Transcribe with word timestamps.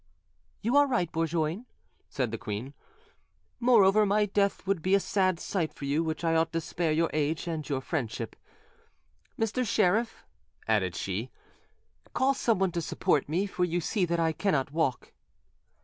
"You 0.63 0.77
are 0.77 0.87
right, 0.87 1.11
Bourgoin," 1.11 1.67
said 2.09 2.31
the 2.31 2.39
queen; 2.39 2.73
"moreover, 3.59 4.03
my 4.03 4.25
death 4.25 4.65
would 4.65 4.81
be 4.81 4.95
a 4.95 4.99
sad 4.99 5.39
sight 5.39 5.71
for 5.75 5.85
you, 5.85 6.03
which 6.03 6.23
I 6.23 6.33
ought 6.33 6.51
to 6.53 6.59
spare 6.59 6.91
your 6.91 7.11
age 7.13 7.45
and 7.45 7.69
your 7.69 7.81
friendship. 7.81 8.35
Mr. 9.37 9.63
Sheriff," 9.63 10.25
added 10.67 10.95
she, 10.95 11.29
"call 12.15 12.33
someone 12.33 12.71
to 12.71 12.81
support 12.81 13.29
me, 13.29 13.45
for 13.45 13.63
you 13.63 13.79
see 13.79 14.03
that 14.05 14.19
I 14.19 14.31
cannot 14.31 14.71
walk." 14.71 15.13